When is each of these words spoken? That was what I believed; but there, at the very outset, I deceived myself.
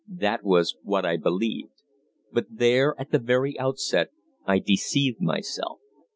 That 0.09 0.43
was 0.43 0.75
what 0.81 1.05
I 1.05 1.15
believed; 1.17 1.83
but 2.31 2.47
there, 2.49 2.95
at 2.97 3.11
the 3.11 3.19
very 3.19 3.59
outset, 3.59 4.09
I 4.47 4.57
deceived 4.57 5.21
myself. 5.21 5.77